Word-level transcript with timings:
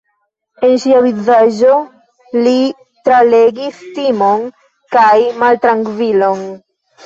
En 0.67 0.71
ŝia 0.83 1.01
vizaĝo 1.07 1.75
li 2.47 2.55
tralegis 3.11 3.85
timon 4.01 4.45
kaj 4.99 5.15
maltrankvilon. 5.47 6.47